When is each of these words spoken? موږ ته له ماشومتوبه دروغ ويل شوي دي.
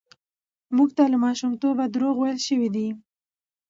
موږ 0.75 0.89
ته 0.97 1.03
له 1.11 1.17
ماشومتوبه 1.25 1.85
دروغ 1.87 2.15
ويل 2.19 2.39
شوي 2.47 2.69
دي. 2.75 2.87